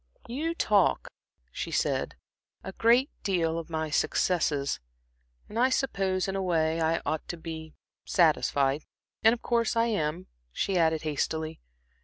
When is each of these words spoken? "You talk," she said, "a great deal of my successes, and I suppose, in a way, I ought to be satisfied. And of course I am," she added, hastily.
"You 0.27 0.55
talk," 0.55 1.09
she 1.51 1.69
said, 1.69 2.15
"a 2.63 2.71
great 2.71 3.11
deal 3.21 3.59
of 3.59 3.69
my 3.69 3.91
successes, 3.91 4.79
and 5.47 5.59
I 5.59 5.69
suppose, 5.69 6.27
in 6.27 6.35
a 6.35 6.41
way, 6.41 6.81
I 6.81 7.01
ought 7.05 7.27
to 7.27 7.37
be 7.37 7.75
satisfied. 8.03 8.81
And 9.21 9.31
of 9.31 9.43
course 9.43 9.75
I 9.75 9.85
am," 9.85 10.25
she 10.51 10.75
added, 10.75 11.03
hastily. 11.03 11.61